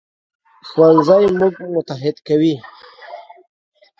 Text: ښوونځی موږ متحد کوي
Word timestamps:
ښوونځی 0.67 1.25
موږ 1.37 1.53
متحد 1.73 2.17
کوي 2.27 2.55